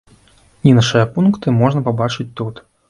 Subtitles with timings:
[0.71, 2.69] Іншыя пункты можна пабачыць тут.